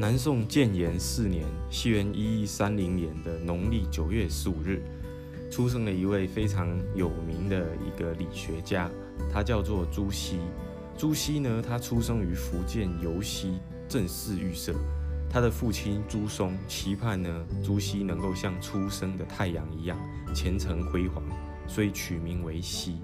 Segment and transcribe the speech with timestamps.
[0.00, 4.82] 南宋建炎四年（西元一一三零年）的农历九月十五日，
[5.52, 8.90] 出生了一位非常有名的一个理学家，
[9.30, 10.38] 他叫做朱熹。
[10.96, 13.58] 朱熹呢，他出生于福建尤溪
[13.90, 14.74] 郑氏玉社，
[15.28, 19.98] 他的父亲朱松期盼呢，朱熹能够像初升的太阳一样
[20.34, 21.22] 前程辉煌，
[21.68, 22.96] 所以取名为熹。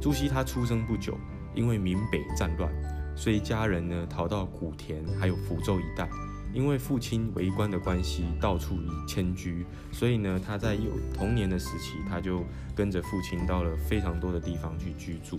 [0.00, 1.14] 朱熹他出生不久，
[1.54, 2.72] 因为闽北战乱，
[3.14, 6.08] 所以家人呢逃到古田还有福州一带。
[6.52, 15.38] 因为父亲为官的关系，到处以迁居，所以呢，他在有童年的时期，他就跟着父亲到了非常多的地方去居住。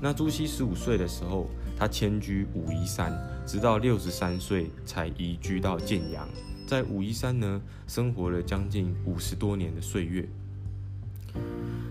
[0.00, 1.48] 那朱熹十五岁的时候，
[1.78, 3.12] 他迁居武夷山，
[3.46, 6.28] 直到六十三岁才移居到建阳，
[6.66, 10.28] 在武夷山呢，生活了将近五十多年的岁月。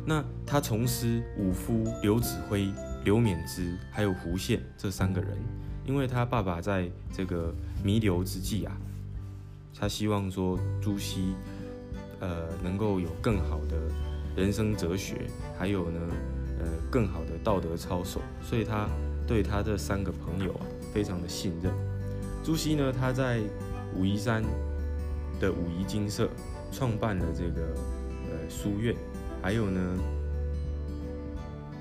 [0.05, 2.69] 那他从师五夫刘子辉、
[3.03, 5.37] 刘勉之，还有胡宪这三个人。
[5.85, 7.53] 因为他爸爸在这个
[7.83, 8.75] 弥留之际啊，
[9.77, 11.35] 他希望说朱熹，
[12.19, 13.77] 呃，能够有更好的
[14.35, 15.99] 人生哲学，还有呢，
[16.59, 18.89] 呃，更好的道德操守，所以他
[19.27, 21.71] 对他这三个朋友啊，非常的信任。
[22.43, 23.41] 朱熹呢，他在
[23.95, 24.43] 武夷山
[25.39, 26.27] 的武夷精舍
[26.71, 27.61] 创办了这个
[28.31, 28.95] 呃书院，
[29.41, 29.97] 还有呢，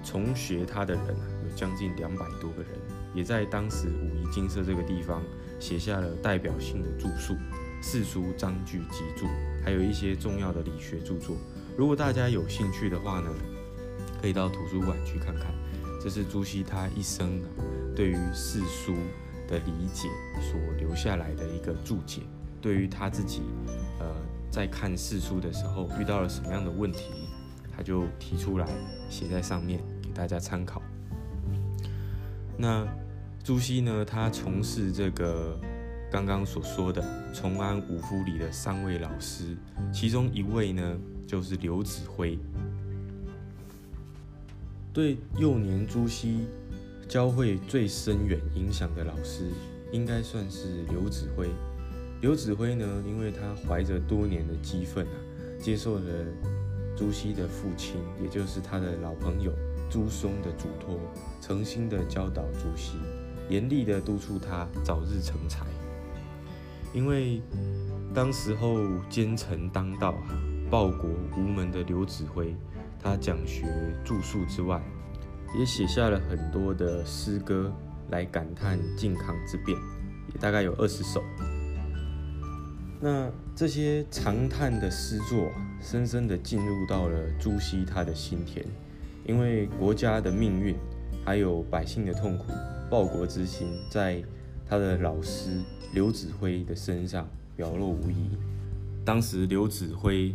[0.02, 2.70] 从学他的人啊，有将近两百多个人。
[3.14, 5.22] 也在当时武夷精舍这个地方
[5.60, 7.34] 写下了代表性的著述
[7.80, 9.26] 《四书章句集注》，
[9.64, 11.36] 还有一些重要的理学著作。
[11.76, 13.30] 如果大家有兴趣的话呢，
[14.20, 15.54] 可以到图书馆去看看。
[16.02, 17.40] 这是朱熹他一生
[17.96, 18.94] 对于四书
[19.48, 20.08] 的理解
[20.40, 22.22] 所留下来的一个注解。
[22.60, 23.42] 对于他自己，
[24.00, 24.06] 呃，
[24.50, 27.10] 在看四书的时候遇到了什么样的问题，
[27.74, 28.66] 他就提出来
[29.08, 30.82] 写在上面给大家参考。
[32.58, 32.86] 那。
[33.44, 35.60] 朱熹呢，他从事这个
[36.10, 39.54] 刚刚所说的崇安五夫里的三位老师，
[39.92, 42.38] 其中一位呢就是刘子辉。
[44.94, 46.46] 对幼年朱熹
[47.06, 49.50] 教会最深远影响的老师，
[49.92, 51.50] 应该算是刘子辉。
[52.22, 55.16] 刘子辉呢，因为他怀着多年的激愤啊，
[55.60, 56.02] 接受了
[56.96, 59.52] 朱熹的父亲，也就是他的老朋友
[59.90, 60.98] 朱松的嘱托，
[61.42, 62.96] 诚心的教导朱熹。
[63.48, 65.66] 严厉地督促他早日成才，
[66.92, 67.42] 因为
[68.14, 68.78] 当时候
[69.10, 70.38] 奸臣当道啊，
[70.70, 72.54] 报国无门的刘子辉，
[73.02, 73.66] 他讲学
[74.04, 74.80] 著述之外，
[75.58, 77.72] 也写下了很多的诗歌
[78.10, 79.78] 来感叹靖康之变，
[80.32, 81.22] 也大概有二十首。
[83.00, 85.50] 那这些长叹的诗作，
[85.82, 88.64] 深深地进入到了朱熹他的心田，
[89.26, 90.74] 因为国家的命运，
[91.26, 92.46] 还有百姓的痛苦。
[92.90, 94.22] 报国之心，在
[94.66, 95.60] 他的老师
[95.92, 98.30] 刘子辉的身上表露无遗。
[99.04, 100.34] 当时刘子辉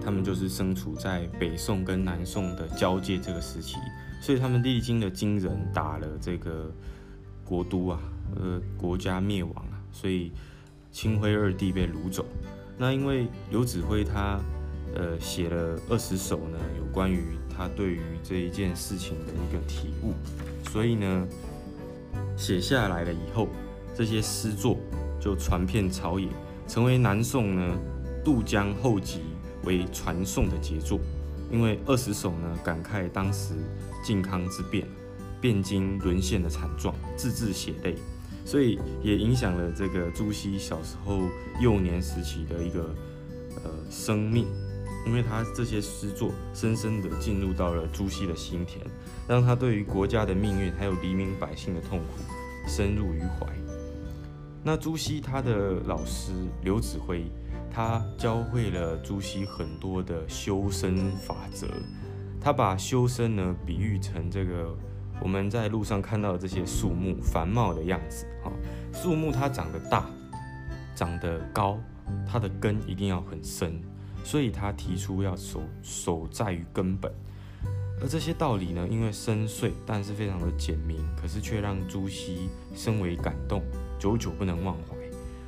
[0.00, 3.76] 他们就是身处在北宋跟南宋的交界这个时期，
[4.20, 6.70] 所以他们历经了金人打了这个
[7.44, 8.00] 国都啊，
[8.36, 10.32] 呃，国家灭亡啊，所以
[10.92, 12.24] 清辉二帝被掳走。
[12.78, 14.40] 那因为刘子辉他
[14.94, 20.12] 呃写了二十首呢，有关于他对于这一件事情的一个体悟，
[20.70, 21.26] 所以呢。
[22.36, 23.48] 写下来了以后，
[23.94, 24.76] 这些诗作
[25.20, 26.28] 就传遍朝野，
[26.68, 27.76] 成为南宋呢
[28.24, 29.20] 渡江后集
[29.64, 31.00] 为传颂的杰作。
[31.50, 33.54] 因为二十首呢感慨当时
[34.04, 34.86] 靖康之变，
[35.40, 37.94] 汴京沦陷的惨状，字字血泪，
[38.44, 41.22] 所以也影响了这个朱熹小时候
[41.60, 42.94] 幼年时期的一个
[43.64, 44.46] 呃生命。
[45.06, 48.84] 因为他这些诗作深深地进入到了朱熹的心田，
[49.28, 52.22] 让他对于国家的命运还有黎民百姓的痛苦
[52.66, 53.46] 深入于怀。
[54.64, 57.24] 那朱熹他的老师刘子辉，
[57.70, 61.68] 他教会了朱熹很多的修身法则。
[62.40, 64.76] 他把修身呢比喻成这个
[65.20, 68.26] 我们在路上看到的这些树木繁茂的样子。
[68.42, 68.50] 哈，
[68.92, 70.06] 树木它长得大，
[70.96, 71.78] 长得高，
[72.26, 73.80] 它的根一定要很深。
[74.26, 77.12] 所以他提出要守守在于根本，
[78.02, 83.62] 而这些道理呢，因为深邃，但是非常的简明，可是却让朱熹深为感动，
[84.00, 84.96] 久久不能忘怀。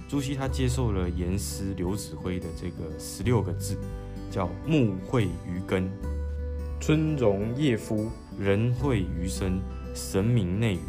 [0.09, 3.77] 朱熹他接受了严师刘子辉的这个十六个字，
[4.31, 5.91] 叫木会于根，
[6.79, 8.09] 春荣叶夫，
[8.39, 9.61] 人会于身，
[9.93, 10.81] 神明内于，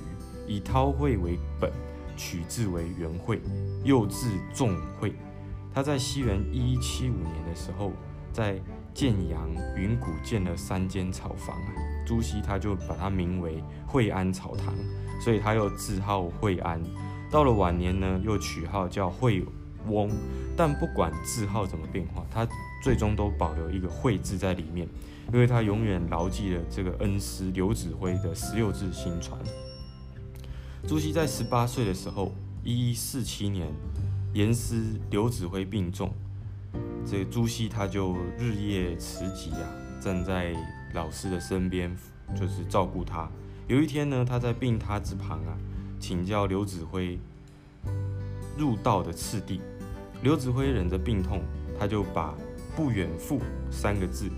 [0.47, 1.71] 以韬晦为本，
[2.15, 3.41] 取字为元会，
[3.83, 5.11] 又字仲会。
[5.79, 7.93] 他在西元一一七五年的时候，
[8.33, 8.59] 在
[8.93, 11.71] 建阳云谷建了三间草房啊，
[12.05, 14.75] 朱熹他就把它名为惠安草堂，
[15.21, 16.83] 所以他又字号惠安，
[17.31, 19.41] 到了晚年呢，又取号叫惠
[19.87, 20.11] 翁，
[20.57, 22.45] 但不管字号怎么变化，他
[22.83, 24.85] 最终都保留一个惠字在里面，
[25.31, 29.39] 因为他永远牢记了这个恩师刘子辉的十六字心传。
[30.85, 32.35] 朱熹在十八岁的时候，
[32.65, 33.71] 一一四七年，
[34.33, 34.75] 严师
[35.09, 36.13] 刘子辉病重，
[37.03, 39.65] 这朱熹他就日夜慈疾啊，
[39.99, 40.55] 站在
[40.93, 41.95] 老师的身边，
[42.39, 43.27] 就是照顾他。
[43.67, 45.57] 有一天呢，他在病榻之旁啊，
[45.99, 47.17] 请教刘子辉
[48.55, 49.61] 入道的次第。
[50.21, 51.41] 刘子辉忍着病痛，
[51.79, 52.35] 他就把
[52.77, 53.41] “不远赴”
[53.71, 54.29] 三个字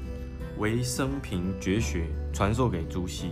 [0.58, 3.32] 为生平绝学传授给朱熹。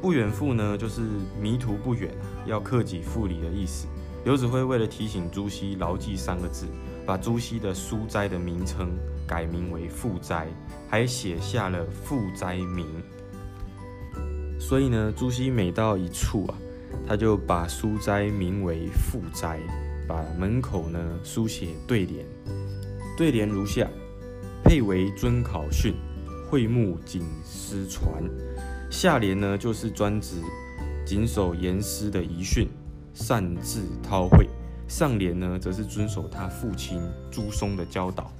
[0.00, 1.02] 不远赴呢，就是
[1.40, 2.12] 迷途不远，
[2.46, 3.86] 要克己复礼的意思。
[4.24, 6.66] 刘子辉为了提醒朱熹牢记三个字，
[7.04, 8.88] 把朱熹的书斋的名称
[9.26, 10.46] 改名为富斋，
[10.88, 12.86] 还写下了富斋铭。
[14.60, 16.54] 所以呢，朱熹每到一处啊，
[17.04, 19.58] 他就把书斋名为富斋，
[20.06, 22.24] 把门口呢书写对联，
[23.18, 23.88] 对联如下：
[24.62, 25.94] 佩为尊考训，
[26.48, 28.22] 会目谨师传。
[28.88, 30.36] 下联呢，就是专指
[31.04, 32.68] 谨守严师的遗训，
[33.14, 34.46] 善治韬晦；
[34.88, 37.00] 上联呢，则是遵守他父亲
[37.30, 38.32] 朱松的教导，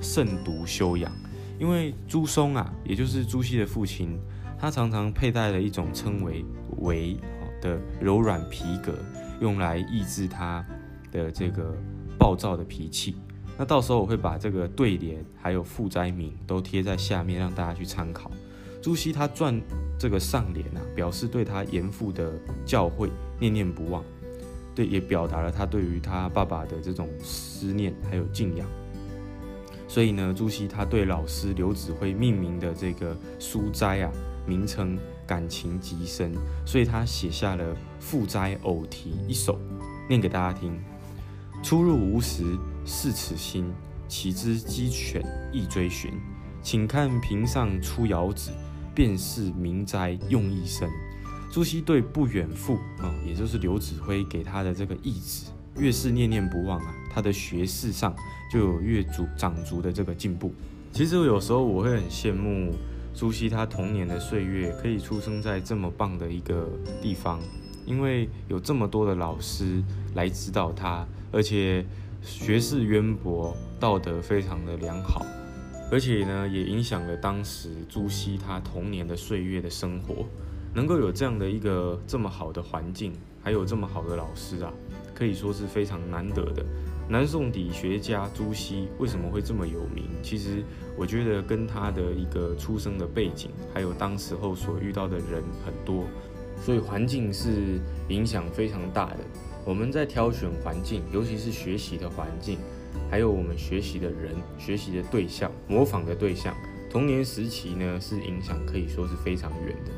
[0.00, 1.10] 慎独修养。
[1.58, 4.18] 因为朱松啊，也就是朱熹的父亲，
[4.58, 6.44] 他常常佩戴了一种称为
[6.82, 7.16] “围”
[7.60, 8.94] 的柔软皮革，
[9.40, 10.64] 用来抑制他
[11.10, 11.74] 的这个
[12.16, 13.16] 暴躁的脾气。
[13.56, 18.30] 那到时候我会把这个对联还有富斋铭都贴在下面，让大家去参考。
[18.80, 19.60] 朱熹他撰
[19.98, 22.32] 这个上联啊，表示对他严父的
[22.64, 23.10] 教诲
[23.40, 24.04] 念念不忘，
[24.78, 28.64] 对，也表达了他对于他爸爸的这种思念还有敬仰。
[29.88, 34.12] 所以呢，朱熹他对老师刘子辉命名的这个书斋啊
[34.46, 34.96] 名称
[35.26, 36.32] 感情极深，
[36.64, 39.58] 所以他写下了《赋斋偶题》一首，
[40.08, 40.78] 念给大家听：
[41.60, 42.44] 初入无时
[42.84, 43.68] 是此心，
[44.06, 45.20] 岂知鸡犬
[45.52, 46.12] 亦追寻。
[46.62, 48.52] 请看屏上出窑子。
[48.94, 50.90] 便是名斋用一生。
[51.50, 58.14] 朱熹对不远赴啊，也就是刘子辉给他的这个义子，越是念念不忘啊，他的学识上
[58.52, 60.52] 就有越足长足的这个进步。
[60.92, 62.74] 其实有时候我会很羡慕
[63.14, 66.68] 朱熹，他童年的岁月可以出生在这么棒的一个
[67.00, 67.40] 地方，
[67.86, 69.82] 因为有这么多的老师
[70.14, 71.84] 来指导他，而且
[72.22, 75.24] 学识渊博，道德非常的良好。
[75.90, 80.26] 而且呢，也影响了当时朱熹他童年的岁月的生活，
[80.74, 83.12] 能够有这样的一个这么好的环境，
[83.42, 84.72] 还有这么好的老师啊，
[85.14, 86.64] 可以说是非常难得的。
[87.08, 90.04] 南宋理学家朱熹为什么会这么有名？
[90.22, 90.62] 其实
[90.96, 96.04] 我觉得跟他的一个出生的背景，还有当时候所遇到的人很多，
[96.60, 99.20] 所以环境是影响非常大的。
[99.64, 102.58] 我们在挑选环境，尤其是学习的环境。
[103.10, 106.54] 还有我们学习的人、学习的对象、模仿的对象，
[106.90, 109.92] 童年时期呢是影响可以说是非常远的。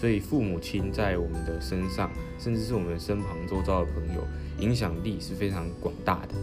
[0.00, 4.26] 所以父母亲在我们的身上，甚至是我们身旁周遭的朋友，
[4.58, 6.34] 影响力是非常广大的。